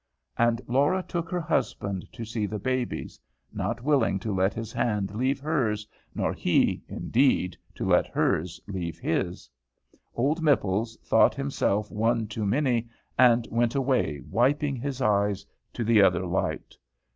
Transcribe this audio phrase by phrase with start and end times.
[0.35, 3.19] And Laura took her husband to see the babies,
[3.53, 8.97] not willing to let his hand leave hers, nor he, indeed, to let hers leave
[8.97, 9.47] his.
[10.15, 16.01] Old Mipples thought himself one too many, and went away, wiping his eyes, to the
[16.01, 16.75] other light.